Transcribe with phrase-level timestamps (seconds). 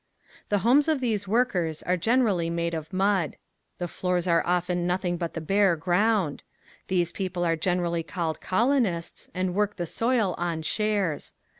[0.49, 3.37] The homes of these workers are generally made of mud.
[3.77, 6.41] The floors are often nothing but the bare ground.
[6.87, 11.35] These people are generally called colonists and work the soil on shares.